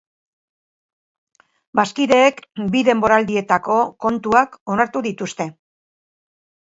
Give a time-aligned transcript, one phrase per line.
[1.81, 2.41] Bazkideek
[2.77, 3.77] bi denboraldietako
[4.07, 5.49] kontuak onartu dituzte.